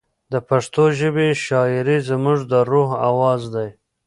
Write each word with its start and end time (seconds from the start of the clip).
د 0.31 0.33
پښتو 0.49 0.83
ژبې 0.99 1.27
شاعري 1.45 1.97
زموږ 2.09 2.39
د 2.51 2.53
روح 2.71 2.89
اواز 3.09 3.41
دی. 3.55 3.69